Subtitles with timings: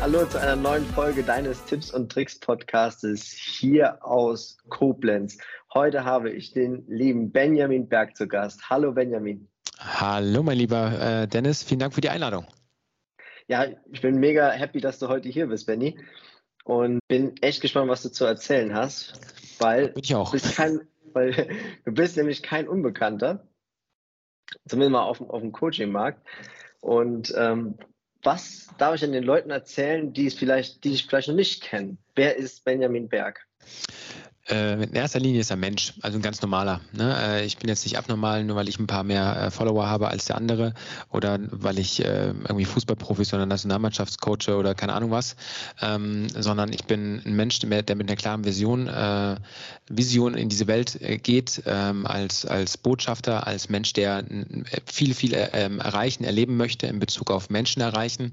[0.00, 5.38] Hallo zu einer neuen Folge deines Tipps und Tricks Podcastes hier aus Koblenz.
[5.72, 8.68] Heute habe ich den lieben Benjamin Berg zu Gast.
[8.68, 9.46] Hallo Benjamin.
[9.78, 12.44] Hallo mein lieber äh, Dennis, vielen Dank für die Einladung.
[13.46, 15.96] Ja, ich bin mega happy, dass du heute hier bist, Benny.
[16.64, 19.12] Und bin echt gespannt, was du zu erzählen hast,
[19.60, 20.26] weil, bin ich auch.
[20.26, 20.80] Du, bist kein,
[21.12, 21.48] weil
[21.84, 23.46] du bist nämlich kein Unbekannter,
[24.66, 26.20] zumindest mal auf, auf dem Coaching-Markt.
[26.80, 27.78] Und ähm,
[28.22, 31.62] was darf ich denn den Leuten erzählen, die es vielleicht, die dich vielleicht noch nicht
[31.62, 31.98] kennen?
[32.14, 33.46] Wer ist Benjamin Berg?
[34.48, 36.80] Äh, in erster Linie ist er Mensch, also ein ganz normaler.
[36.92, 37.16] Ne?
[37.16, 40.08] Äh, ich bin jetzt nicht abnormal, nur weil ich ein paar mehr äh, Follower habe
[40.08, 40.74] als der andere
[41.10, 45.36] oder weil ich irgendwie Fußballprofi oder Nationalmannschaftscoach oder keine Ahnung was,
[45.80, 48.90] ähm, sondern ich bin ein Mensch, der mit einer klaren Vision,
[49.88, 54.24] Vision in diese Welt geht, ähm, als, als Botschafter, als Mensch, der
[54.86, 58.32] viel, viel ähm, erreichen, erleben möchte in Bezug auf Menschen erreichen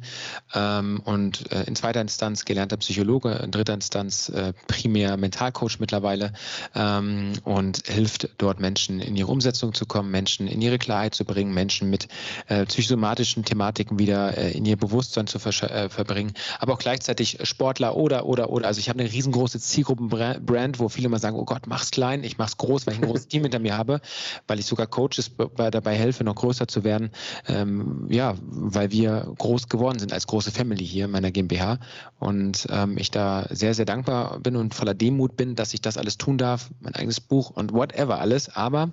[0.53, 4.31] und in zweiter Instanz gelernter Psychologe, in dritter Instanz
[4.67, 6.31] primär Mentalcoach mittlerweile mittlerweile
[6.75, 11.25] ähm, und hilft dort Menschen in ihre Umsetzung zu kommen, Menschen in ihre Klarheit zu
[11.25, 12.07] bringen, Menschen mit
[12.47, 17.95] äh, psychosomatischen Thematiken wieder äh, in ihr Bewusstsein zu äh, verbringen, aber auch gleichzeitig Sportler
[17.95, 18.67] oder, oder, oder.
[18.67, 22.37] Also ich habe eine riesengroße Zielgruppenbrand, wo viele mal sagen, oh Gott, mach's klein, ich
[22.37, 24.01] mach's groß, weil ich ein großes Team hinter mir habe,
[24.47, 27.11] weil ich sogar Coaches dabei helfe, noch größer zu werden.
[27.47, 31.79] Ähm, ja, weil wir groß geworden sind als große Family hier in meiner GmbH
[32.19, 35.88] und ähm, ich da sehr, sehr dankbar bin und voller Demut bin, dass ich das
[35.89, 38.55] das alles tun darf, mein eigenes Buch und whatever alles.
[38.55, 38.91] Aber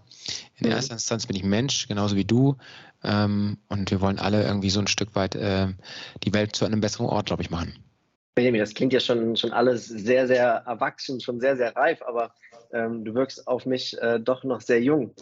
[0.58, 0.72] in mhm.
[0.72, 2.56] erster Instanz bin ich Mensch, genauso wie du.
[3.04, 5.68] Ähm, und wir wollen alle irgendwie so ein Stück weit äh,
[6.24, 7.74] die Welt zu einem besseren Ort, glaube ich, machen.
[8.34, 12.34] Benjamin, das klingt ja schon, schon alles sehr, sehr erwachsen, schon sehr, sehr reif, aber
[12.72, 15.12] ähm, du wirkst auf mich äh, doch noch sehr jung.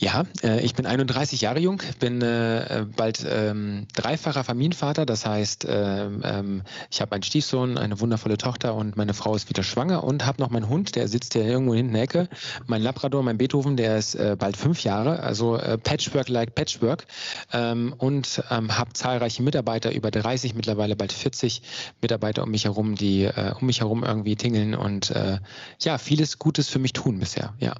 [0.00, 5.04] Ja, äh, ich bin 31 Jahre jung, bin äh, bald ähm, dreifacher Familienvater.
[5.04, 9.48] Das heißt, ähm, ähm, ich habe einen Stiefsohn, eine wundervolle Tochter und meine Frau ist
[9.48, 12.28] wieder schwanger und habe noch meinen Hund, der sitzt ja irgendwo hinten in der Ecke.
[12.68, 17.04] Mein Labrador, mein Beethoven, der ist äh, bald fünf Jahre, also äh, Patchwork like Patchwork.
[17.52, 21.62] Ähm, und ähm, habe zahlreiche Mitarbeiter, über 30 mittlerweile, bald 40
[22.00, 25.38] Mitarbeiter um mich herum, die äh, um mich herum irgendwie tingeln und äh,
[25.80, 27.74] ja, vieles Gutes für mich tun bisher, ja.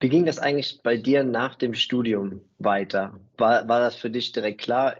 [0.00, 3.20] Wie ging das eigentlich bei dir nach dem Studium weiter?
[3.36, 4.96] War, war das für dich direkt klar,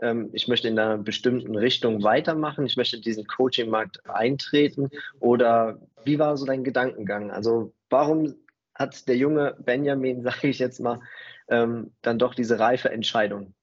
[0.00, 4.90] ähm, ich möchte in einer bestimmten Richtung weitermachen, ich möchte in diesen Coaching-Markt eintreten?
[5.20, 7.30] Oder wie war so dein Gedankengang?
[7.30, 8.34] Also warum
[8.74, 11.00] hat der junge Benjamin, sage ich jetzt mal,
[11.48, 13.54] ähm, dann doch diese reife Entscheidung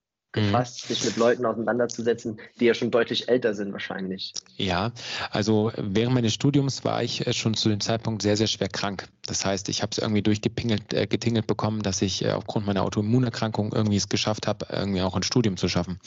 [0.41, 0.65] mhm.
[0.65, 4.33] sich mit Leuten auseinanderzusetzen, die ja schon deutlich älter sind wahrscheinlich.
[4.57, 4.91] Ja,
[5.31, 9.07] also während meines Studiums war ich äh, schon zu dem Zeitpunkt sehr, sehr schwer krank.
[9.25, 12.83] Das heißt, ich habe es irgendwie durchgepingelt, äh, getingelt bekommen, dass ich äh, aufgrund meiner
[12.83, 15.99] Autoimmunerkrankung irgendwie es geschafft habe, irgendwie auch ein Studium zu schaffen.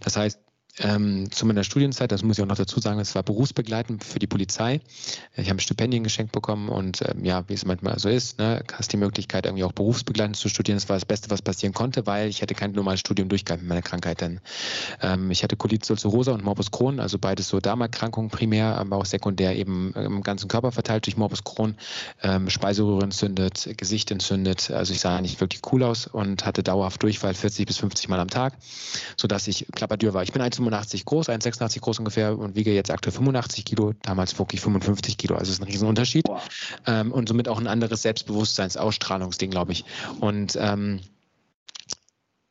[0.00, 0.38] Das heißt,
[0.80, 4.18] ähm, zu meiner Studienzeit, das muss ich auch noch dazu sagen, es war berufsbegleitend für
[4.18, 4.80] die Polizei.
[5.36, 8.92] Ich habe Stipendien geschenkt bekommen und ähm, ja, wie es manchmal so ist, ne, hast
[8.92, 10.78] die Möglichkeit, irgendwie auch berufsbegleitend zu studieren.
[10.78, 13.68] Das war das Beste, was passieren konnte, weil ich hätte kein normales Studium durchgehalten mit
[13.68, 14.20] meiner Krankheit.
[14.20, 14.40] Denn
[15.02, 19.04] ähm, ich hatte Colitis ulcerosa und Morbus Crohn, also beides so Darmerkrankungen primär, aber auch
[19.04, 21.76] sekundär eben im ganzen Körper verteilt durch Morbus Crohn.
[22.22, 24.70] Ähm, Speiseröhre entzündet, Gesicht entzündet.
[24.70, 28.20] Also ich sah nicht wirklich cool aus und hatte dauerhaft Durchfall 40 bis 50 Mal
[28.20, 28.54] am Tag,
[29.16, 30.22] sodass ich Klapperdür war.
[30.22, 30.42] Ich bin
[30.74, 35.36] 1,85 groß, 1,86 groß ungefähr und wiege jetzt aktuell 85 Kilo, damals wirklich 55 Kilo.
[35.36, 36.26] Also ist ein Riesenunterschied.
[36.86, 39.84] Ähm, und somit auch ein anderes Selbstbewusstseinsausstrahlungsding, glaube ich.
[40.20, 41.00] Und ähm,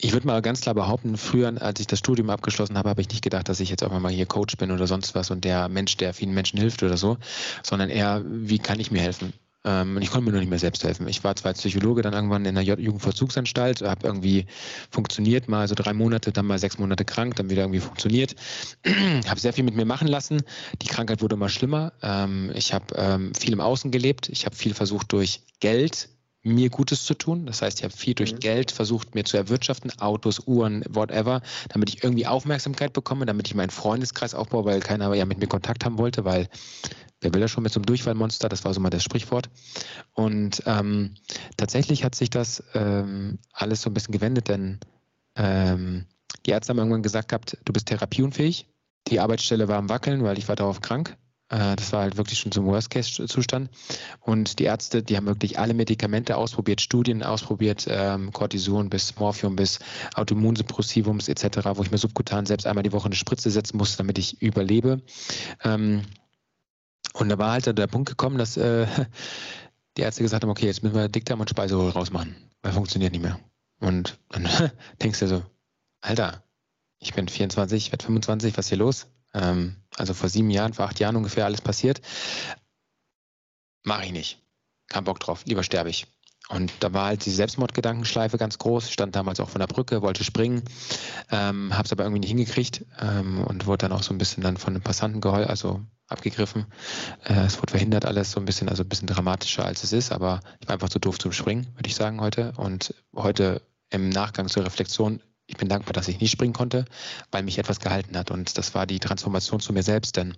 [0.01, 3.09] ich würde mal ganz klar behaupten, früher, als ich das Studium abgeschlossen habe, habe ich
[3.09, 5.67] nicht gedacht, dass ich jetzt auch mal hier Coach bin oder sonst was und der
[5.67, 7.17] Mensch, der vielen Menschen hilft oder so,
[7.63, 9.33] sondern eher, wie kann ich mir helfen?
[9.69, 11.07] Ähm, und ich konnte mir nur nicht mehr selbst helfen.
[11.07, 14.47] Ich war zwar als Psychologe dann irgendwann in der Jugendvollzugsanstalt, habe irgendwie
[14.89, 18.35] funktioniert, mal so drei Monate, dann mal sechs Monate krank, dann wieder irgendwie funktioniert.
[19.27, 20.41] habe sehr viel mit mir machen lassen.
[20.81, 21.93] Die Krankheit wurde immer schlimmer.
[22.01, 24.29] Ähm, ich habe ähm, viel im Außen gelebt.
[24.29, 26.09] Ich habe viel versucht durch Geld
[26.41, 27.45] mir Gutes zu tun.
[27.45, 28.39] Das heißt, ich habe viel durch mhm.
[28.39, 33.55] Geld versucht, mir zu erwirtschaften, Autos, Uhren, whatever, damit ich irgendwie Aufmerksamkeit bekomme, damit ich
[33.55, 36.47] meinen Freundeskreis aufbaue, weil keiner ja mit mir Kontakt haben wollte, weil
[37.21, 38.49] wer will das schon mit so einem Durchfallmonster?
[38.49, 39.49] Das war so mal das Sprichwort.
[40.13, 41.15] Und ähm,
[41.57, 44.79] tatsächlich hat sich das ähm, alles so ein bisschen gewendet, denn
[45.35, 46.05] ähm,
[46.45, 48.67] die Ärzte haben irgendwann gesagt gehabt, du bist therapieunfähig.
[49.07, 51.17] Die Arbeitsstelle war am Wackeln, weil ich war darauf krank.
[51.49, 53.69] Äh, das war halt wirklich schon zum Worst-Case-Zustand.
[54.21, 59.55] Und die Ärzte, die haben wirklich alle Medikamente ausprobiert, Studien ausprobiert, ähm, Cortison bis Morphium
[59.55, 59.79] bis
[60.15, 64.17] Autoimmunsuppressivums etc., wo ich mir subkutan selbst einmal die Woche eine Spritze setzen musste, damit
[64.17, 65.01] ich überlebe.
[65.63, 66.03] Ähm,
[67.19, 68.87] und da war halt der Punkt gekommen, dass äh,
[69.97, 73.21] die Ärzte gesagt haben, okay, jetzt müssen wir Dickdarm und Speiseröhre rausmachen, weil funktioniert nicht
[73.21, 73.39] mehr.
[73.79, 74.47] Und dann
[75.01, 75.43] denkst du so,
[76.01, 76.43] Alter,
[76.99, 79.07] ich bin 24, ich werde 25, was ist hier los?
[79.33, 82.01] Ähm, also vor sieben Jahren, vor acht Jahren ungefähr alles passiert.
[83.83, 84.41] Mache ich nicht.
[84.87, 86.07] Kein Bock drauf, lieber sterbe ich.
[86.49, 90.23] Und da war halt die Selbstmordgedankenschleife ganz groß, stand damals auch von der Brücke, wollte
[90.23, 90.63] springen,
[91.31, 94.41] ähm, habe es aber irgendwie nicht hingekriegt ähm, und wurde dann auch so ein bisschen
[94.41, 96.65] dann von einem Passanten geholfen, also abgegriffen.
[97.23, 100.11] Äh, es wurde verhindert alles so ein bisschen, also ein bisschen dramatischer als es ist,
[100.11, 102.53] aber ich war einfach zu doof zum Springen, würde ich sagen heute.
[102.57, 103.61] Und heute
[103.91, 106.85] im Nachgang zur Reflexion ich bin dankbar, dass ich nicht springen konnte,
[107.31, 108.29] weil mich etwas gehalten hat.
[108.29, 110.15] Und das war die Transformation zu mir selbst.
[110.15, 110.35] Denn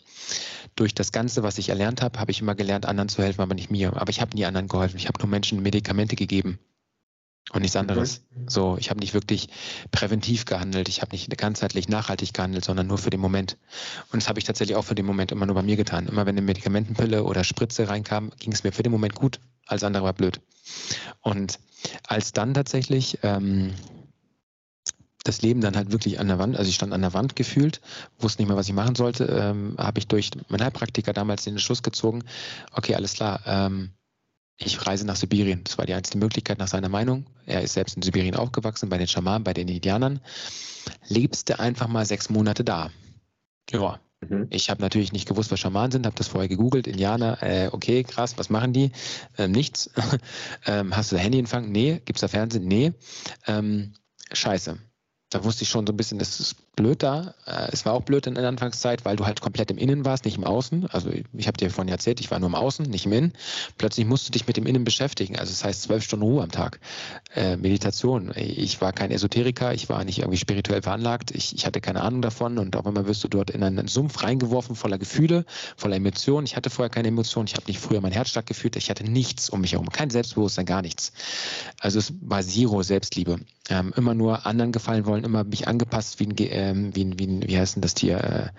[0.75, 3.53] durch das Ganze, was ich erlernt habe, habe ich immer gelernt, anderen zu helfen, aber
[3.53, 3.93] nicht mir.
[3.97, 4.95] Aber ich habe nie anderen geholfen.
[4.95, 6.59] Ich habe nur Menschen Medikamente gegeben
[7.51, 8.21] und nichts anderes.
[8.33, 8.47] Mhm.
[8.47, 9.49] So, ich habe nicht wirklich
[9.91, 10.87] präventiv gehandelt.
[10.87, 13.57] Ich habe nicht ganzheitlich nachhaltig gehandelt, sondern nur für den Moment.
[14.13, 16.07] Und das habe ich tatsächlich auch für den Moment immer nur bei mir getan.
[16.07, 19.41] Immer wenn eine Medikamentenpille oder Spritze reinkam, ging es mir für den Moment gut.
[19.65, 20.39] Alles andere war blöd.
[21.19, 21.59] Und
[22.07, 23.73] als dann tatsächlich ähm,
[25.23, 27.81] das Leben dann halt wirklich an der Wand, also ich stand an der Wand gefühlt,
[28.19, 31.59] wusste nicht mehr, was ich machen sollte, ähm, habe ich durch meinen Heilpraktiker damals den
[31.59, 32.23] Schluss gezogen,
[32.71, 33.91] okay, alles klar, ähm,
[34.57, 35.63] ich reise nach Sibirien.
[35.63, 37.25] Das war die einzige Möglichkeit nach seiner Meinung.
[37.47, 40.19] Er ist selbst in Sibirien aufgewachsen, bei den Schamanen, bei den Indianern.
[41.07, 42.91] Lebste einfach mal sechs Monate da.
[43.71, 44.00] Ja.
[44.21, 44.45] Mhm.
[44.51, 46.85] Ich habe natürlich nicht gewusst, was Schamanen sind, habe das vorher gegoogelt.
[46.85, 48.91] Indianer, äh, okay, krass, was machen die?
[49.39, 49.89] Ähm, nichts.
[50.67, 51.71] ähm, hast du da Handyempfang?
[51.71, 52.00] Nee.
[52.06, 52.67] Gibt es da Fernsehen?
[52.67, 52.94] Nee.
[53.47, 53.94] Ähm,
[54.31, 54.77] scheiße
[55.31, 57.35] da wusste ich schon so ein bisschen, das ist blöd da.
[57.45, 60.25] Äh, es war auch blöd in der Anfangszeit, weil du halt komplett im Innen warst,
[60.25, 60.87] nicht im Außen.
[60.87, 63.33] Also ich habe dir vorhin erzählt, ich war nur im Außen, nicht im Innen.
[63.77, 65.37] Plötzlich musst du dich mit dem Innen beschäftigen.
[65.37, 66.79] Also das heißt zwölf Stunden Ruhe am Tag.
[67.35, 68.31] Äh, Meditation.
[68.35, 72.21] Ich war kein Esoteriker, ich war nicht irgendwie spirituell veranlagt, ich, ich hatte keine Ahnung
[72.21, 75.45] davon und auf einmal wirst du dort in einen Sumpf reingeworfen voller Gefühle,
[75.77, 76.45] voller Emotionen.
[76.45, 79.49] Ich hatte vorher keine Emotionen, ich habe nicht früher meinen Herzschlag gefühlt, ich hatte nichts
[79.49, 81.13] um mich herum, kein Selbstbewusstsein, gar nichts.
[81.79, 83.39] Also es war Zero Selbstliebe.
[83.69, 86.35] Ähm, immer nur anderen gefallen wollen, immer mich angepasst wie ein,
[86.71, 88.51] ähm, wie wie wie heißt denn das Tier?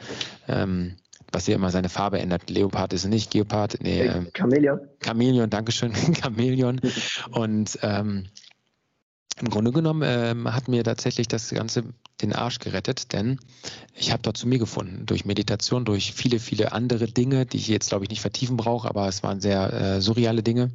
[0.48, 0.96] Äh, ähm,
[1.32, 2.50] was hier immer seine Farbe ändert.
[2.50, 4.02] Leopard ist es nicht, Geopard, nee.
[4.02, 4.80] Äh, Chamäleon.
[5.02, 5.92] Chamäleon, Dankeschön,
[6.22, 6.80] Chamäleon.
[7.30, 8.26] Und ähm,
[9.40, 11.84] im Grunde genommen ähm, hat mir tatsächlich das Ganze
[12.20, 13.40] den Arsch gerettet, denn
[13.94, 17.66] ich habe dort zu mir gefunden, durch Meditation, durch viele, viele andere Dinge, die ich
[17.66, 20.70] jetzt, glaube ich, nicht vertiefen brauche, aber es waren sehr äh, surreale Dinge,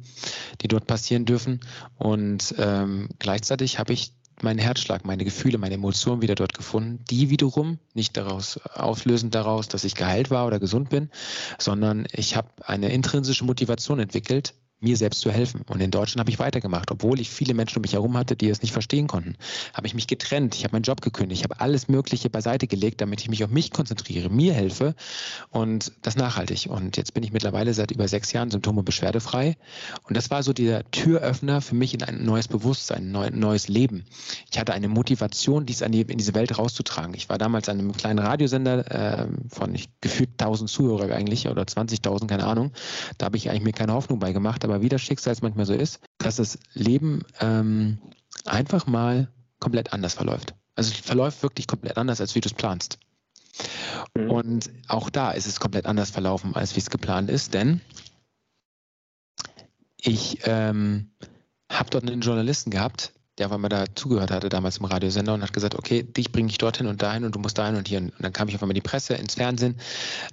[0.60, 1.60] die dort passieren dürfen.
[1.96, 4.12] Und ähm, gleichzeitig habe ich
[4.42, 9.68] meinen Herzschlag, meine Gefühle, meine Emotionen wieder dort gefunden, die wiederum nicht daraus auslösen daraus,
[9.68, 11.10] dass ich geheilt war oder gesund bin,
[11.58, 15.62] sondern ich habe eine intrinsische Motivation entwickelt, mir selbst zu helfen.
[15.68, 18.48] Und in Deutschland habe ich weitergemacht, obwohl ich viele Menschen um mich herum hatte, die
[18.48, 19.36] es nicht verstehen konnten.
[19.74, 23.00] Habe ich mich getrennt, ich habe meinen Job gekündigt, ich habe alles Mögliche beiseite gelegt,
[23.00, 24.94] damit ich mich auf mich konzentriere, mir helfe
[25.50, 26.68] und das nachhaltig.
[26.70, 29.56] Und jetzt bin ich mittlerweile seit über sechs Jahren symptome- beschwerdefrei.
[30.04, 34.04] Und das war so dieser Türöffner für mich in ein neues Bewusstsein, ein neues Leben.
[34.50, 37.14] Ich hatte eine Motivation, dies die, in diese Welt rauszutragen.
[37.14, 42.26] Ich war damals an einem kleinen Radiosender äh, von gefühlt 1000 Zuhörer eigentlich oder 20.000,
[42.26, 42.72] keine Ahnung.
[43.18, 45.66] Da habe ich eigentlich mir keine Hoffnung bei gemacht aber wie das Schicksal es manchmal
[45.66, 47.98] so ist, dass das Leben ähm,
[48.44, 49.28] einfach mal
[49.60, 50.54] komplett anders verläuft.
[50.74, 52.98] Also es verläuft wirklich komplett anders, als wie du es planst.
[54.14, 54.30] Mhm.
[54.30, 57.80] Und auch da ist es komplett anders verlaufen, als wie es geplant ist, denn
[60.00, 61.10] ich ähm,
[61.70, 65.42] habe dort einen Journalisten gehabt, der auf einmal da zugehört hatte, damals im Radiosender und
[65.42, 67.98] hat gesagt, okay, dich bringe ich dorthin und dahin und du musst dahin und hier.
[67.98, 69.76] Und dann kam ich auf einmal in die Presse, ins Fernsehen,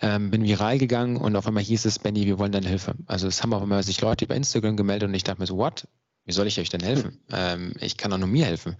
[0.02, 2.96] ähm, bin viral gegangen und auf einmal hieß es, Benny, wir wollen deine Hilfe.
[3.08, 5.58] Also es haben auf einmal sich Leute über Instagram gemeldet und ich dachte mir so,
[5.58, 5.88] what?
[6.28, 7.20] Wie soll ich euch denn helfen?
[7.32, 8.78] Ähm, ich kann auch nur mir helfen.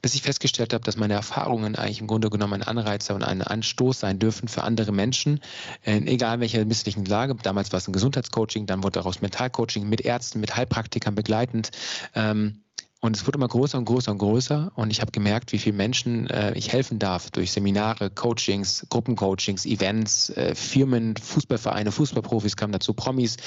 [0.00, 3.40] Bis ich festgestellt habe, dass meine Erfahrungen eigentlich im Grunde genommen ein Anreizer und ein
[3.40, 5.38] Anstoß sein dürfen für andere Menschen,
[5.84, 7.36] in egal welcher misslichen Lage.
[7.40, 11.70] Damals war es ein Gesundheitscoaching, dann wurde daraus Mentalcoaching mit Ärzten, mit Heilpraktikern begleitend.
[12.16, 12.61] Ähm,
[13.02, 14.70] und es wurde immer größer und größer und größer.
[14.76, 19.66] Und ich habe gemerkt, wie vielen Menschen äh, ich helfen darf durch Seminare, Coachings, Gruppencoachings,
[19.66, 23.38] Events, äh, Firmen, Fußballvereine, Fußballprofis kamen dazu, Promis.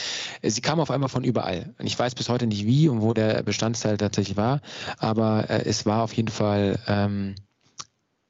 [0.41, 1.73] Äh, sie kamen auf einmal von überall.
[1.79, 4.59] Und ich weiß bis heute nicht wie und wo der Bestandteil tatsächlich war.
[4.97, 7.35] Aber äh, es war auf jeden Fall ähm,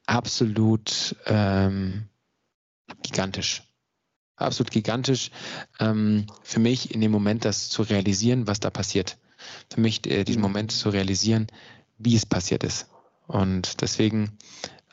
[0.06, 2.04] absolut ähm,
[3.02, 3.64] gigantisch
[4.36, 5.32] absolut gigantisch
[5.80, 9.16] ähm, für mich in dem Moment, das zu realisieren, was da passiert
[9.72, 11.46] für mich äh, diesen Moment zu realisieren,
[11.98, 12.88] wie es passiert ist.
[13.26, 14.38] Und deswegen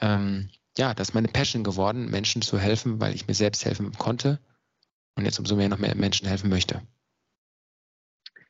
[0.01, 3.91] ähm, ja, das ist meine Passion geworden, Menschen zu helfen, weil ich mir selbst helfen
[3.97, 4.39] konnte
[5.15, 6.81] und jetzt umso mehr noch mehr Menschen helfen möchte.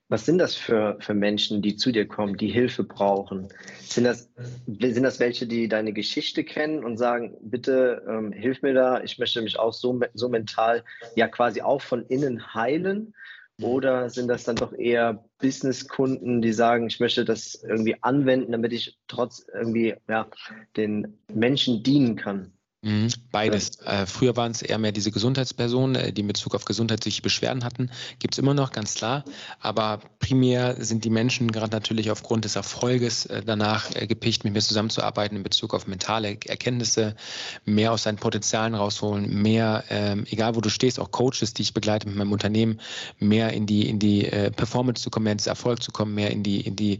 [0.10, 3.48] Was sind das für, für Menschen, die zu dir kommen, die Hilfe brauchen?
[3.79, 4.29] Sind das,
[4.67, 9.17] sind das welche, die deine Geschichte kennen und sagen, bitte ähm, hilf mir da, ich
[9.17, 10.83] möchte mich auch so, so mental
[11.15, 13.15] ja quasi auch von innen heilen?
[13.62, 18.74] Oder sind das dann doch eher Businesskunden, die sagen, ich möchte das irgendwie anwenden, damit
[18.74, 20.27] ich trotz irgendwie ja,
[20.75, 22.53] den Menschen dienen kann?
[22.84, 23.80] Mhm, beides.
[23.86, 27.63] Äh, früher waren es eher mehr diese Gesundheitspersonen, äh, die in Bezug auf gesundheitliche Beschwerden
[27.63, 27.90] hatten.
[28.20, 29.24] Gibt es immer noch, ganz klar.
[29.62, 34.52] Aber primär sind die Menschen gerade natürlich aufgrund des Erfolges äh, danach äh, gepicht, mit
[34.52, 37.16] mir zusammenzuarbeiten in Bezug auf mentale Erkenntnisse,
[37.63, 41.74] mehr aus seinen Potenzialen rausholen, mehr, ähm, egal wo du stehst, auch Coaches, die ich
[41.74, 42.82] begleite mit meinem Unternehmen,
[43.18, 46.32] mehr in die, in die äh, Performance zu kommen, mehr ins Erfolg zu kommen, mehr
[46.32, 47.00] in die, in die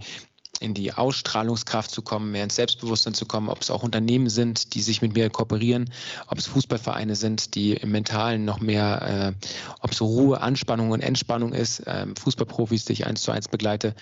[0.63, 4.74] in die Ausstrahlungskraft zu kommen, mehr ins Selbstbewusstsein zu kommen, ob es auch Unternehmen sind,
[4.74, 5.89] die sich mit mir kooperieren,
[6.27, 9.48] ob es Fußballvereine sind, die im Mentalen noch mehr, äh,
[9.82, 13.93] ob es Ruhe, Anspannung und Entspannung ist, äh, Fußballprofis, die ich eins zu eins begleite,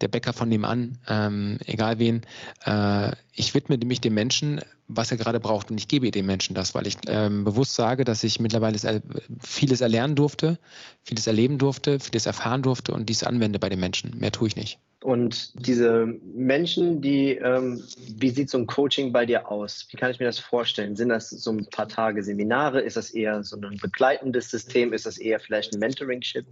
[0.00, 2.22] der Bäcker von nebenan, ähm, egal wen.
[2.64, 6.54] Äh, ich widme mich dem Menschen, was er gerade braucht und ich gebe dem Menschen
[6.54, 9.02] das, weil ich ähm, bewusst sage, dass ich mittlerweile
[9.40, 10.58] vieles erlernen durfte,
[11.02, 14.18] vieles erleben durfte, vieles erfahren durfte und dies anwende bei den Menschen.
[14.18, 14.78] Mehr tue ich nicht.
[15.02, 17.82] Und diese Menschen, die, ähm,
[18.16, 19.86] wie sieht so ein Coaching bei dir aus?
[19.90, 20.94] Wie kann ich mir das vorstellen?
[20.94, 22.80] Sind das so ein paar Tage Seminare?
[22.80, 24.92] Ist das eher so ein begleitendes System?
[24.92, 26.46] Ist das eher vielleicht ein Mentoring-Ship?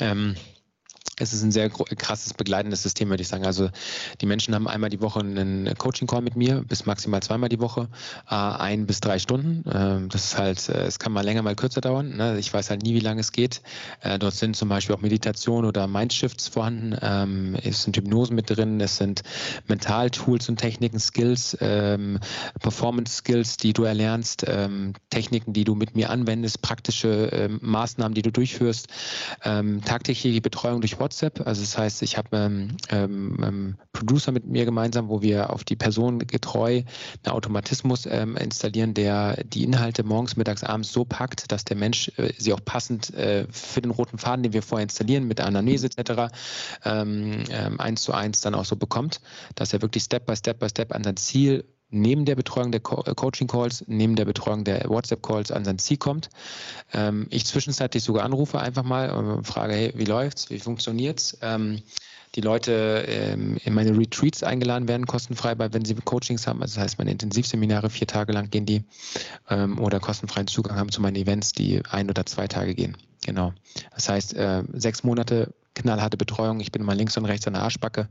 [0.00, 0.34] Ähm,
[1.20, 3.44] es ist ein sehr krasses begleitendes System, würde ich sagen.
[3.44, 3.68] Also
[4.20, 7.88] die Menschen haben einmal die Woche einen Coaching-Call mit mir, bis maximal zweimal die Woche,
[8.28, 9.64] äh, ein bis drei Stunden.
[9.70, 12.16] Ähm, das ist halt, äh, es kann mal länger, mal kürzer dauern.
[12.16, 12.38] Ne?
[12.38, 13.60] Ich weiß halt nie, wie lange es geht.
[14.00, 16.96] Äh, dort sind zum Beispiel auch Meditation oder Mindshifts vorhanden.
[17.02, 19.22] Ähm, es sind Hypnosen mit drin, es sind
[19.68, 22.18] Mental-Tools und Techniken, Skills, ähm,
[22.60, 24.46] Performance-Skills, die du erlernst,
[25.10, 28.88] Techniken, die du mit mir anwendest, praktische Maßnahmen, die du durchführst,
[29.42, 31.46] tagtägliche Betreuung durch WhatsApp WhatsApp.
[31.46, 35.64] Also das heißt, ich habe ähm, ähm, ähm, Producer mit mir gemeinsam, wo wir auf
[35.64, 36.82] die Person getreu
[37.24, 42.12] einen Automatismus ähm, installieren, der die Inhalte morgens, mittags, abends so packt, dass der Mensch
[42.16, 45.86] äh, sie auch passend äh, für den roten Faden, den wir vorher installieren, mit Anamnese
[45.86, 46.32] etc.
[46.84, 49.20] Ähm, ähm, eins zu eins dann auch so bekommt,
[49.56, 52.80] dass er wirklich Step by Step by Step an sein Ziel neben der Betreuung der
[52.80, 56.30] Co äh, Coaching-Calls, neben der Betreuung der WhatsApp-Calls an sein Ziel kommt.
[56.92, 61.38] Ähm, ich zwischenzeitlich sogar anrufe einfach mal und frage, hey, wie läuft's, wie funktioniert's?
[61.42, 61.82] Ähm,
[62.36, 66.76] die Leute ähm, in meine Retreats eingeladen werden, kostenfrei, weil wenn sie Coachings haben, also
[66.76, 68.84] das heißt meine Intensivseminare, vier Tage lang gehen die,
[69.48, 72.96] ähm, oder kostenfreien Zugang haben zu meinen Events, die ein oder zwei Tage gehen.
[73.26, 73.52] Genau.
[73.94, 76.60] Das heißt, äh, sechs Monate knallharte Betreuung.
[76.60, 78.08] Ich bin mal links und rechts an der Arschbacke,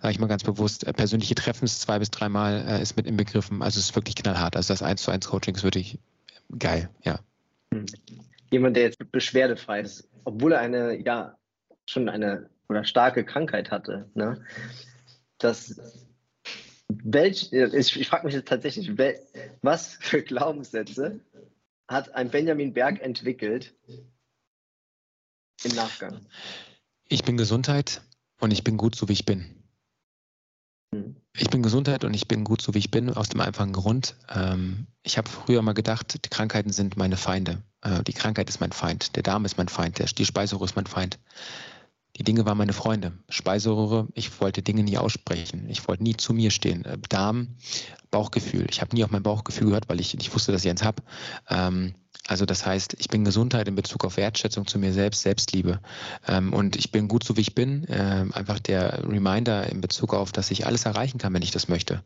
[0.00, 0.86] sage ich mal ganz bewusst.
[0.86, 3.62] Äh, persönliche Treffens zwei bis dreimal äh, ist mit inbegriffen.
[3.62, 4.56] Also es ist wirklich knallhart.
[4.56, 5.98] Also das 1 zu 1 Coaching ist wirklich
[6.58, 7.20] geil, ja.
[7.72, 7.86] Hm.
[8.50, 11.36] Jemand, der jetzt beschwerdefrei ist, obwohl er eine, ja,
[11.88, 14.44] schon eine oder starke Krankheit hatte, ne?
[15.38, 15.80] Das
[17.04, 18.90] welch, ich, ich frage mich jetzt tatsächlich,
[19.62, 21.20] was für Glaubenssätze
[21.88, 23.74] hat ein Benjamin Berg entwickelt
[25.64, 26.26] im Nachgang?
[27.12, 28.02] Ich bin Gesundheit
[28.40, 29.44] und ich bin gut so wie ich bin.
[31.36, 34.14] Ich bin Gesundheit und ich bin gut so wie ich bin, aus dem einfachen Grund.
[34.32, 37.64] Ähm, ich habe früher mal gedacht, die Krankheiten sind meine Feinde.
[37.80, 40.76] Äh, die Krankheit ist mein Feind, der Darm ist mein Feind, der, die Speiseröhre ist
[40.76, 41.18] mein Feind.
[42.16, 43.12] Die Dinge waren meine Freunde.
[43.28, 45.68] Speiseröhre, ich wollte Dinge nie aussprechen.
[45.68, 46.84] Ich wollte nie zu mir stehen.
[46.84, 47.56] Äh, Darm,
[48.12, 48.66] Bauchgefühl.
[48.70, 51.02] Ich habe nie auf mein Bauchgefühl gehört, weil ich nicht wusste, dass ich eins habe.
[51.48, 51.94] Ähm,
[52.26, 55.80] also das heißt, ich bin Gesundheit in Bezug auf Wertschätzung zu mir selbst, Selbstliebe.
[56.28, 57.86] Ähm, und ich bin gut so, wie ich bin.
[57.88, 61.68] Ähm, einfach der Reminder in Bezug auf, dass ich alles erreichen kann, wenn ich das
[61.68, 62.02] möchte.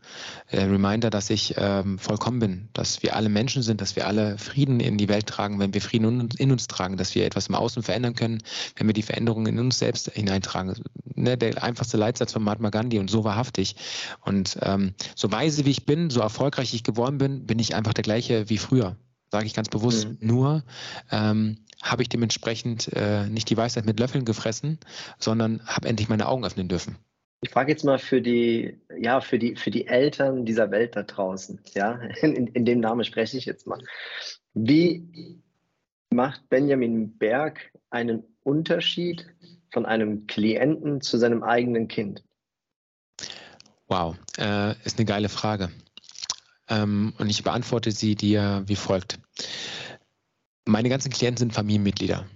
[0.53, 4.39] Der Reminder, dass ich ähm, vollkommen bin, dass wir alle Menschen sind, dass wir alle
[4.39, 7.55] Frieden in die Welt tragen, wenn wir Frieden in uns tragen, dass wir etwas im
[7.55, 8.43] Außen verändern können,
[8.77, 10.75] wenn wir die Veränderungen in uns selbst hineintragen.
[11.17, 13.77] Ne, der einfachste Leitsatz von Mahatma Gandhi und so wahrhaftig.
[14.21, 14.59] Und
[15.15, 18.49] so weise wie ich bin, so erfolgreich ich geworden bin, bin ich einfach der gleiche
[18.49, 18.97] wie früher
[19.35, 20.09] sage ich ganz bewusst.
[20.09, 20.17] Mhm.
[20.21, 20.63] Nur
[21.11, 24.79] ähm, habe ich dementsprechend äh, nicht die Weisheit mit Löffeln gefressen,
[25.19, 26.99] sondern habe endlich meine Augen öffnen dürfen.
[27.41, 31.03] Ich frage jetzt mal für die, ja, für die, für die Eltern dieser Welt da
[31.03, 33.81] draußen, ja, in, in dem Namen spreche ich jetzt mal.
[34.55, 35.43] Wie
[36.11, 39.27] macht Benjamin Berg einen Unterschied
[39.73, 42.23] von einem Klienten zu seinem eigenen Kind?
[43.89, 45.71] Wow, äh, ist eine geile Frage.
[46.69, 49.19] Ähm, und ich beantworte sie dir wie folgt.
[50.65, 52.27] Meine ganzen Klienten sind Familienmitglieder.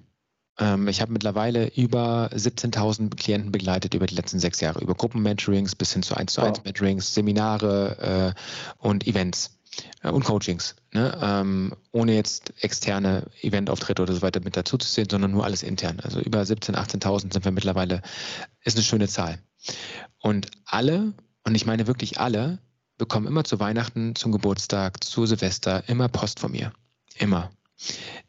[0.59, 5.75] Ähm, ich habe mittlerweile über 17.000 Klienten begleitet über die letzten sechs Jahre, über Gruppenmentorings
[5.77, 9.59] bis hin zu 1 zu 1 Mentorings, Seminare äh, und Events
[10.03, 11.17] äh, und Coachings, ne?
[11.23, 15.63] ähm, ohne jetzt externe Eventauftritte oder so weiter mit dazu zu sehen, sondern nur alles
[15.63, 16.01] intern.
[16.01, 18.03] Also über 17.000, 18.000 sind wir mittlerweile,
[18.65, 19.39] ist eine schöne Zahl.
[20.21, 22.59] Und alle, und ich meine wirklich alle,
[22.99, 26.73] bekommen immer zu Weihnachten, zum Geburtstag, zu Silvester immer Post von mir.
[27.17, 27.51] Immer.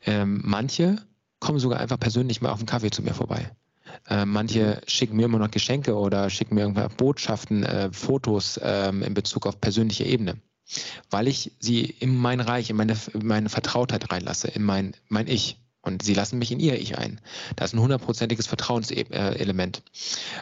[0.06, 0.98] Ähm, manche
[1.40, 3.52] kommen sogar einfach persönlich mal auf einen Kaffee zu mir vorbei.
[4.08, 9.04] Äh, manche schicken mir immer noch Geschenke oder schicken mir irgendwelche Botschaften, äh, Fotos ähm,
[9.04, 10.36] in Bezug auf persönliche Ebene
[11.10, 15.28] weil ich sie in mein Reich, in meine, in meine Vertrautheit reinlasse, in mein, mein
[15.28, 15.58] Ich.
[15.82, 17.22] Und sie lassen mich in ihr Ich ein.
[17.56, 19.82] Das ist ein hundertprozentiges Vertrauenselement.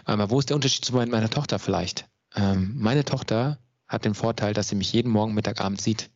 [0.04, 2.06] Aber wo ist der Unterschied zu meiner Tochter vielleicht?
[2.36, 6.10] Ähm, meine Tochter hat den Vorteil, dass sie mich jeden Morgen, Mittag, Abend sieht.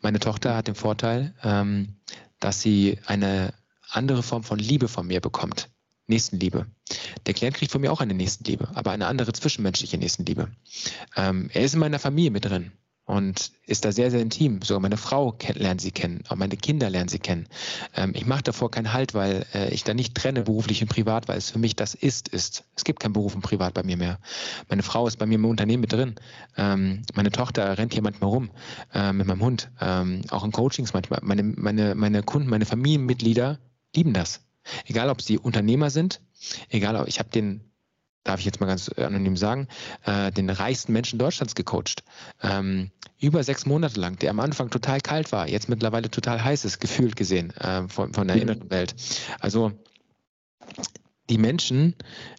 [0.00, 1.96] Meine Tochter hat den Vorteil, ähm,
[2.40, 3.54] dass sie eine
[3.90, 5.68] andere Form von Liebe von mir bekommt.
[6.08, 6.66] Nächstenliebe.
[7.26, 10.48] Der Klient kriegt von mir auch eine Nächstenliebe, aber eine andere zwischenmenschliche Nächstenliebe.
[11.16, 12.72] Ähm, er ist in meiner Familie mit drin
[13.04, 14.62] und ist da sehr, sehr intim.
[14.62, 17.48] Sogar meine Frau lernt sie kennen, auch meine Kinder lernen sie kennen.
[17.96, 21.28] Ähm, ich mache davor keinen Halt, weil äh, ich da nicht trenne, beruflich und privat,
[21.28, 22.64] weil es für mich das ist, ist.
[22.76, 24.18] Es gibt kein Beruf und Privat bei mir mehr.
[24.68, 26.14] Meine Frau ist bei mir im Unternehmen mit drin.
[26.56, 28.50] Ähm, meine Tochter rennt hier manchmal rum
[28.94, 31.20] äh, mit meinem Hund, ähm, auch in Coachings manchmal.
[31.22, 33.58] Meine, meine, meine Kunden, meine Familienmitglieder
[33.94, 34.40] lieben das.
[34.86, 36.20] Egal, ob sie Unternehmer sind,
[36.68, 37.71] egal, ob ich habe den
[38.24, 39.68] darf ich jetzt mal ganz anonym sagen,
[40.04, 42.04] äh, den reichsten Menschen Deutschlands gecoacht.
[42.42, 46.64] Ähm, über sechs Monate lang, der am Anfang total kalt war, jetzt mittlerweile total heiß
[46.64, 48.42] ist, gefühlt gesehen äh, von, von der mhm.
[48.42, 48.94] inneren Welt.
[49.40, 49.72] Also
[51.30, 51.94] die Menschen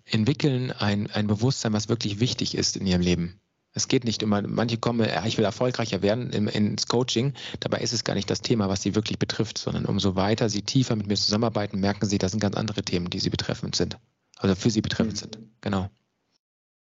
[0.06, 3.40] entwickeln ein, ein Bewusstsein, was wirklich wichtig ist in ihrem Leben.
[3.75, 7.34] Es geht nicht immer, manche kommen, ja, ich will erfolgreicher werden im, ins Coaching.
[7.60, 10.62] Dabei ist es gar nicht das Thema, was sie wirklich betrifft, sondern umso weiter sie
[10.62, 13.98] tiefer mit mir zusammenarbeiten, merken sie, das sind ganz andere Themen, die sie betreffend sind
[14.44, 15.40] also für sie betreffend sind.
[15.63, 15.89] Genau.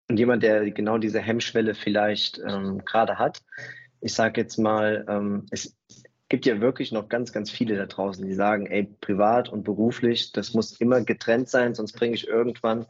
[0.10, 3.42] Und jemand, der genau diese Hemmschwelle vielleicht ähm, gerade hat,
[4.02, 5.78] ich sage jetzt mal, ähm, es
[6.28, 10.32] gibt ja wirklich noch ganz, ganz viele da draußen, die sagen, ey, privat und beruflich,
[10.32, 12.88] das muss immer getrennt sein, sonst bringe ich irgendwann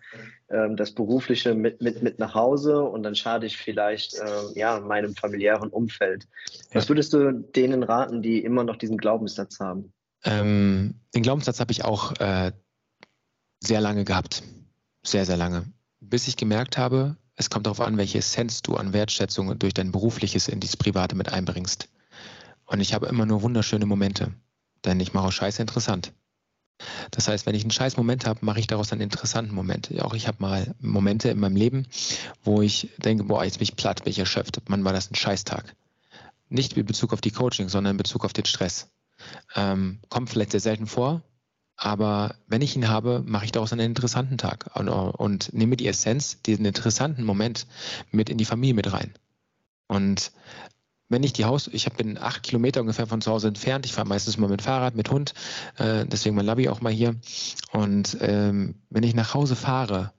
[0.50, 4.80] ähm, das Berufliche mit, mit, mit nach Hause und dann schade ich vielleicht äh, ja,
[4.80, 6.28] meinem familiären Umfeld.
[6.72, 9.92] Was würdest du denen raten, die immer noch diesen Glaubenssatz haben?
[10.24, 12.52] Ähm, den Glaubenssatz habe ich auch äh,
[13.60, 14.44] sehr lange gehabt.
[15.04, 15.66] Sehr, sehr lange.
[16.02, 19.92] Bis ich gemerkt habe, es kommt darauf an, welche Essenz du an Wertschätzung durch dein
[19.92, 21.90] Berufliches in dieses Private mit einbringst.
[22.66, 24.34] Und ich habe immer nur wunderschöne Momente,
[24.84, 26.12] denn ich mache Scheiße interessant.
[27.12, 29.92] Das heißt, wenn ich einen scheiß Moment habe, mache ich daraus einen interessanten Moment.
[30.02, 31.86] Auch ich habe mal Momente in meinem Leben,
[32.44, 34.68] wo ich denke, boah, jetzt bin ich platt, bin ich erschöpft.
[34.70, 35.76] Mann, war das ein Scheißtag.
[36.50, 38.90] Nicht in Bezug auf die Coaching, sondern in Bezug auf den Stress.
[39.56, 41.22] Ähm, kommt vielleicht sehr selten vor,
[41.76, 45.88] aber wenn ich ihn habe, mache ich daraus einen interessanten Tag und, und, nehme die
[45.88, 47.66] Essenz, diesen interessanten Moment
[48.12, 49.14] mit in die Familie mit rein.
[49.88, 50.32] Und
[51.10, 54.08] wenn ich die Haus, ich bin acht Kilometer ungefähr von zu Hause entfernt, ich fahre
[54.08, 55.34] meistens mal mit Fahrrad, mit Hund,
[55.78, 57.16] äh, deswegen mein Labi auch mal hier.
[57.74, 60.14] Und ähm, wenn ich nach Hause fahre,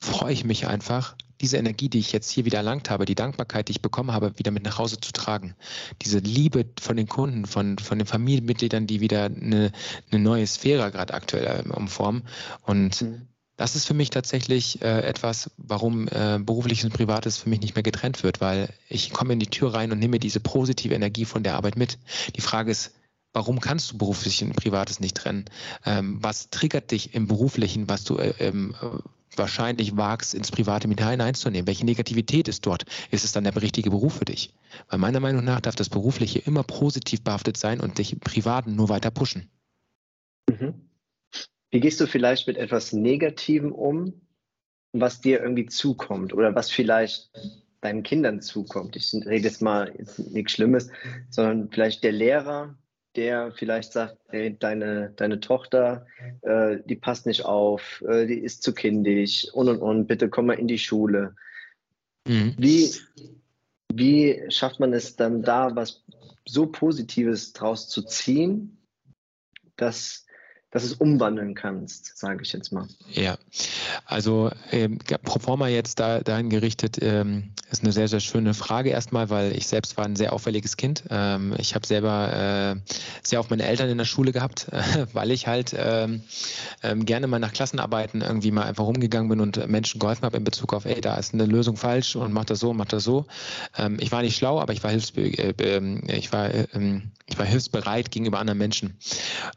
[0.00, 3.68] freue ich mich einfach, diese Energie, die ich jetzt hier wieder erlangt habe, die Dankbarkeit,
[3.68, 5.54] die ich bekommen habe, wieder mit nach Hause zu tragen.
[6.02, 9.72] Diese Liebe von den Kunden, von, von den Familienmitgliedern, die wieder eine,
[10.10, 12.22] eine neue Sphäre gerade aktuell ähm, umformen.
[12.62, 13.28] Und mhm.
[13.56, 17.76] das ist für mich tatsächlich äh, etwas, warum äh, berufliches und privates für mich nicht
[17.76, 21.24] mehr getrennt wird, weil ich komme in die Tür rein und nehme diese positive Energie
[21.24, 21.98] von der Arbeit mit.
[22.36, 22.92] Die Frage ist,
[23.34, 25.44] Warum kannst du beruflich und privates nicht trennen?
[25.84, 28.74] Ähm, was triggert dich im beruflichen, was du äh, ähm,
[29.36, 31.66] wahrscheinlich wagst, ins Private mit hineinzunehmen.
[31.66, 32.84] Welche Negativität ist dort?
[33.10, 34.52] Ist es dann der richtige Beruf für dich?
[34.88, 38.74] Weil meiner Meinung nach darf das Berufliche immer positiv behaftet sein und dich im Privaten
[38.74, 39.50] nur weiter pushen.
[40.48, 40.74] Mhm.
[41.70, 44.22] Wie gehst du vielleicht mit etwas Negativem um,
[44.92, 47.30] was dir irgendwie zukommt oder was vielleicht
[47.80, 48.96] deinen Kindern zukommt?
[48.96, 50.90] Ich rede jetzt mal jetzt nichts Schlimmes,
[51.28, 52.78] sondern vielleicht der Lehrer,
[53.16, 56.06] der vielleicht sagt, hey, deine, deine Tochter,
[56.42, 60.46] äh, die passt nicht auf, äh, die ist zu kindisch und und und, bitte komm
[60.46, 61.34] mal in die Schule.
[62.26, 62.54] Mhm.
[62.58, 62.94] Wie,
[63.92, 66.04] wie schafft man es dann da, was
[66.44, 68.78] so Positives draus zu ziehen,
[69.76, 70.26] dass
[70.78, 72.86] dass es umwandeln kannst, sage ich jetzt mal.
[73.10, 73.36] Ja,
[74.06, 78.90] also ähm, pro forma jetzt da, dahin gerichtet, ähm, ist eine sehr, sehr schöne Frage
[78.90, 81.02] erstmal, weil ich selbst war ein sehr auffälliges Kind.
[81.10, 82.92] Ähm, ich habe selber äh,
[83.24, 86.22] sehr auf meine Eltern in der Schule gehabt, äh, weil ich halt ähm,
[86.84, 90.44] ähm, gerne mal nach Klassenarbeiten irgendwie mal einfach rumgegangen bin und Menschen geholfen habe in
[90.44, 93.26] Bezug auf, ey, da ist eine Lösung falsch und mach das so, mach das so.
[93.76, 96.50] Ähm, ich war nicht schlau, aber ich war, hilfsbe äh, ich war,
[97.26, 98.96] ich war hilfsbereit gegenüber anderen Menschen.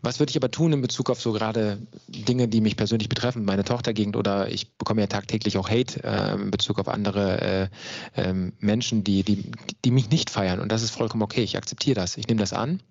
[0.02, 3.44] Was würde ich aber tun in Bezug Auf so gerade Dinge, die mich persönlich betreffen,
[3.44, 7.70] meine Tochtergegend oder ich bekomme ja tagtäglich auch Hate äh, in Bezug auf andere
[8.16, 9.52] äh, äh, Menschen, die, die,
[9.84, 10.60] die mich nicht feiern.
[10.60, 11.44] Und das ist vollkommen okay.
[11.44, 12.18] Ich akzeptiere das.
[12.18, 12.82] Ich nehme das an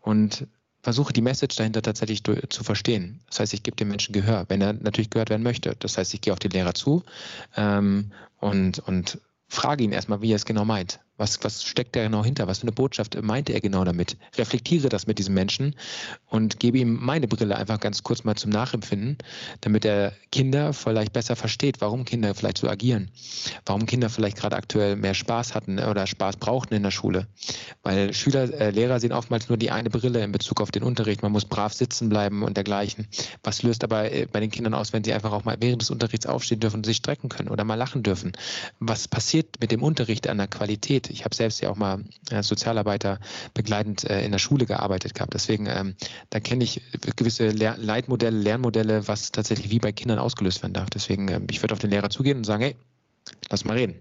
[0.00, 0.46] und
[0.82, 3.20] versuche die Message dahinter tatsächlich zu verstehen.
[3.28, 5.76] Das heißt, ich gebe dem Menschen Gehör, wenn er natürlich gehört werden möchte.
[5.78, 7.04] Das heißt, ich gehe auf den Lehrer zu
[7.56, 11.00] ähm, und, und frage ihn erstmal, wie er es genau meint.
[11.18, 12.46] Was, was steckt da genau hinter?
[12.46, 14.16] Was für eine Botschaft meinte er genau damit?
[14.36, 15.76] Reflektiere das mit diesem Menschen
[16.26, 19.18] und gebe ihm meine Brille einfach ganz kurz mal zum Nachempfinden,
[19.60, 23.10] damit er Kinder vielleicht besser versteht, warum Kinder vielleicht so agieren,
[23.66, 27.26] warum Kinder vielleicht gerade aktuell mehr Spaß hatten oder Spaß brauchten in der Schule.
[27.82, 31.22] Weil Schüler, äh, Lehrer sehen oftmals nur die eine Brille in Bezug auf den Unterricht.
[31.22, 33.06] Man muss brav sitzen bleiben und dergleichen.
[33.42, 35.90] Was löst aber äh, bei den Kindern aus, wenn sie einfach auch mal während des
[35.90, 38.32] Unterrichts aufstehen dürfen und sich strecken können oder mal lachen dürfen?
[38.80, 41.11] Was passiert mit dem Unterricht an der Qualität?
[41.12, 43.20] Ich habe selbst ja auch mal als Sozialarbeiter
[43.54, 45.34] begleitend äh, in der Schule gearbeitet gehabt.
[45.34, 45.94] Deswegen, ähm,
[46.30, 46.80] da kenne ich
[47.16, 50.90] gewisse Lehr Leitmodelle, Lernmodelle, was tatsächlich wie bei Kindern ausgelöst werden darf.
[50.90, 52.76] Deswegen, ähm, ich würde auf den Lehrer zugehen und sagen, hey,
[53.50, 54.00] lass mal reden.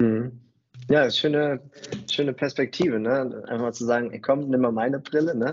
[0.00, 0.40] Mhm.
[0.90, 1.60] Ja, ist schöne,
[2.10, 3.44] schöne Perspektive, ne?
[3.48, 5.50] Einfach zu sagen, ey, komm, nimm mal meine Brille, ne?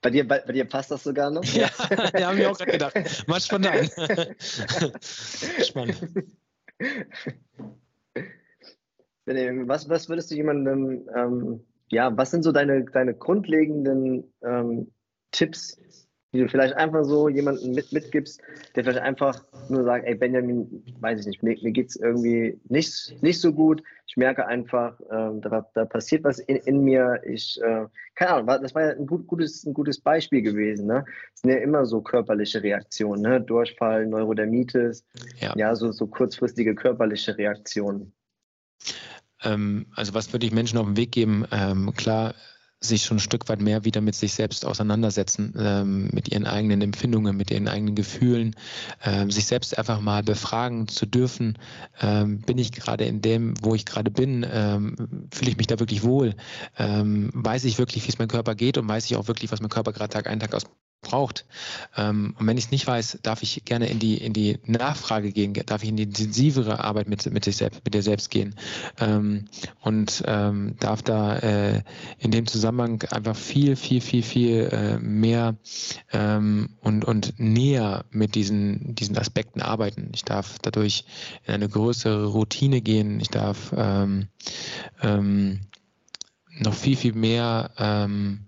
[0.00, 1.44] Bei dir, bei, bei dir passt das sogar noch?
[1.44, 1.68] Ja,
[2.18, 2.94] ja habe ich auch gerade gedacht.
[3.28, 3.88] Mal spontan.
[5.62, 5.96] Spannend.
[9.26, 11.60] Was, was würdest du jemandem, ähm,
[11.90, 14.90] ja, was sind so deine, deine grundlegenden ähm,
[15.30, 15.78] Tipps,
[16.34, 18.42] die du vielleicht einfach so jemanden mit, mitgibst,
[18.74, 22.60] der vielleicht einfach nur sagt, ey Benjamin, weiß ich nicht, mir, mir geht es irgendwie
[22.68, 23.82] nicht, nicht so gut.
[24.08, 27.20] Ich merke einfach, ähm, da, da passiert was in, in mir.
[27.24, 30.86] Ich, äh, keine Ahnung, das war ja ein, gut, gutes, ein gutes Beispiel gewesen.
[30.88, 31.04] Ne?
[31.34, 33.40] Es sind ja immer so körperliche Reaktionen, ne?
[33.40, 35.04] Durchfall, Neurodermitis,
[35.38, 38.12] ja, ja so, so kurzfristige körperliche Reaktionen.
[39.42, 41.46] Ähm, also was würde ich Menschen auf den Weg geben?
[41.50, 42.34] Ähm, klar,
[42.80, 46.82] sich schon ein Stück weit mehr wieder mit sich selbst auseinandersetzen, ähm, mit ihren eigenen
[46.82, 48.54] Empfindungen, mit ihren eigenen Gefühlen,
[49.02, 51.58] ähm, sich selbst einfach mal befragen zu dürfen,
[52.00, 55.78] ähm, bin ich gerade in dem, wo ich gerade bin, ähm, fühle ich mich da
[55.78, 56.34] wirklich wohl,
[56.78, 59.60] ähm, weiß ich wirklich, wie es meinem Körper geht und weiß ich auch wirklich, was
[59.60, 60.64] mein Körper gerade Tag ein, Tag aus
[61.04, 61.44] braucht.
[61.96, 65.30] Ähm, und wenn ich es nicht weiß, darf ich gerne in die, in die Nachfrage
[65.30, 68.56] gehen, darf ich in die intensivere Arbeit mit, mit, sich selbst, mit dir selbst gehen
[68.98, 69.46] ähm,
[69.80, 71.82] und ähm, darf da äh,
[72.18, 75.56] in dem Zusammenhang einfach viel, viel, viel, viel äh, mehr
[76.12, 80.10] und, und näher mit diesen, diesen Aspekten arbeiten.
[80.14, 81.04] Ich darf dadurch
[81.46, 83.20] in eine größere Routine gehen.
[83.20, 84.28] Ich darf ähm,
[85.02, 85.60] ähm,
[86.58, 88.46] noch viel, viel mehr ähm,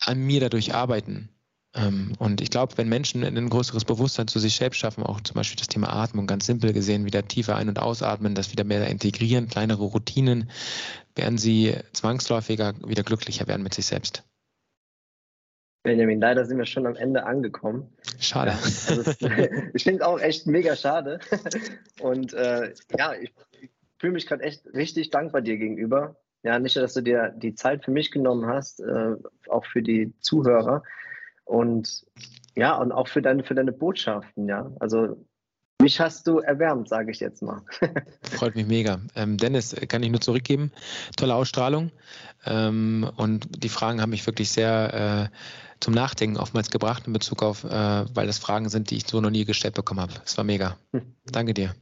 [0.00, 1.28] an mir dadurch arbeiten.
[1.74, 5.34] Ähm, und ich glaube, wenn Menschen ein größeres Bewusstsein zu sich selbst schaffen, auch zum
[5.34, 8.86] Beispiel das Thema Atmung, ganz simpel gesehen, wieder tiefer ein- und ausatmen, das wieder mehr
[8.88, 10.50] integrieren, kleinere Routinen,
[11.14, 14.24] werden sie zwangsläufiger wieder glücklicher werden mit sich selbst.
[15.82, 17.92] Benjamin, leider sind wir schon am Ende angekommen.
[18.18, 18.50] Schade.
[18.50, 19.10] Ja, also
[19.74, 21.20] ich finde es auch echt mega schade.
[22.00, 26.76] Und äh, ja, ich, ich fühle mich gerade echt richtig dankbar dir gegenüber, ja, nicht,
[26.76, 29.16] dass du dir die Zeit für mich genommen hast, äh,
[29.48, 30.82] auch für die Zuhörer
[31.44, 32.06] und
[32.54, 34.70] ja, und auch für deine, für deine Botschaften, ja.
[34.80, 35.24] Also
[35.80, 37.62] mich hast du erwärmt, sage ich jetzt mal.
[38.22, 39.00] Freut mich mega.
[39.14, 40.72] Ähm, Dennis, kann ich nur zurückgeben.
[41.16, 41.92] Tolle Ausstrahlung.
[42.44, 45.36] Ähm, und die Fragen haben mich wirklich sehr äh,
[45.78, 49.20] zum Nachdenken oftmals gebracht in Bezug auf, äh, weil das Fragen sind, die ich so
[49.20, 50.14] noch nie gestellt bekommen habe.
[50.24, 50.76] Es war mega.
[51.26, 51.74] Danke dir.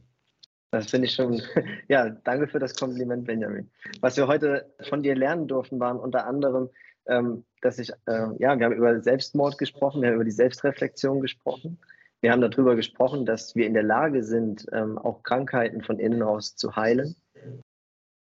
[0.71, 1.41] Das finde ich schon,
[1.87, 3.69] ja, danke für das Kompliment, Benjamin.
[4.01, 6.69] Was wir heute von dir lernen durften, waren unter anderem,
[7.07, 11.21] ähm, dass ich, äh, ja, wir haben über Selbstmord gesprochen, wir haben über die Selbstreflexion
[11.21, 11.79] gesprochen.
[12.21, 16.23] Wir haben darüber gesprochen, dass wir in der Lage sind, ähm, auch Krankheiten von innen
[16.23, 17.15] aus zu heilen.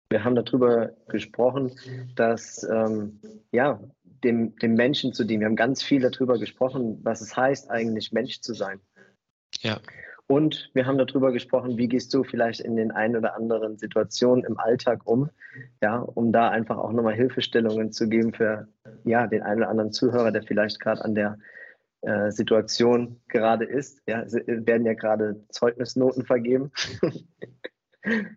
[0.09, 1.71] Wir haben darüber gesprochen,
[2.15, 3.19] dass ähm,
[3.51, 3.79] ja,
[4.23, 5.41] dem, dem Menschen zu dienen.
[5.41, 8.79] Wir haben ganz viel darüber gesprochen, was es heißt, eigentlich Mensch zu sein.
[9.61, 9.79] Ja.
[10.27, 14.43] Und wir haben darüber gesprochen, wie gehst du vielleicht in den ein oder anderen Situationen
[14.43, 15.29] im Alltag um,
[15.83, 18.67] ja, um da einfach auch nochmal Hilfestellungen zu geben für
[19.03, 21.37] ja, den einen oder anderen Zuhörer, der vielleicht gerade an der
[22.01, 24.01] äh, Situation gerade ist.
[24.07, 26.71] Ja, es werden ja gerade Zeugnisnoten vergeben.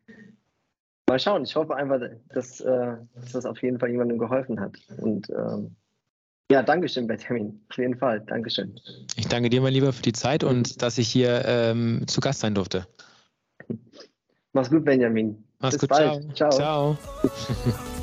[1.08, 4.76] Mal schauen, ich hoffe einfach, dass, äh, dass das auf jeden Fall jemandem geholfen hat.
[4.98, 5.74] Und ähm,
[6.50, 7.60] ja, danke schön, Benjamin.
[7.70, 8.20] Auf jeden Fall.
[8.20, 8.78] Dankeschön.
[9.16, 12.40] Ich danke dir, mein Lieber, für die Zeit und dass ich hier ähm, zu Gast
[12.40, 12.86] sein durfte.
[14.52, 15.44] Mach's gut, Benjamin.
[15.60, 15.90] Mach's Bis gut.
[15.90, 16.36] Bald.
[16.36, 16.50] Ciao.
[16.50, 16.96] ciao.
[16.96, 17.88] ciao.